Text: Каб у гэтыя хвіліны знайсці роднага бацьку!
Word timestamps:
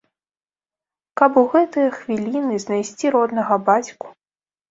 Каб 1.21 1.31
у 1.41 1.43
гэтыя 1.51 1.89
хвіліны 1.99 2.55
знайсці 2.65 3.13
роднага 3.17 3.55
бацьку! 3.67 4.07